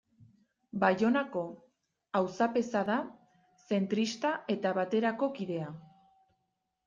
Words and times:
Baionako 0.83 1.41
auzapeza 2.19 2.81
da, 2.87 2.95
zentrista 3.67 4.31
eta 4.57 4.71
Baterako 4.81 5.29
kidea. 5.39 5.69